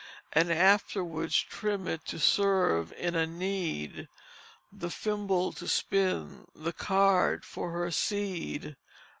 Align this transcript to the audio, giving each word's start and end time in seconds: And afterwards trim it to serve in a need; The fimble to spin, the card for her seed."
And 0.33 0.51
afterwards 0.51 1.35
trim 1.35 1.87
it 1.87 2.03
to 2.07 2.17
serve 2.17 2.91
in 2.93 3.13
a 3.13 3.27
need; 3.27 4.09
The 4.71 4.89
fimble 4.89 5.53
to 5.57 5.67
spin, 5.67 6.47
the 6.55 6.73
card 6.73 7.45
for 7.45 7.69
her 7.69 7.91
seed." 7.91 8.77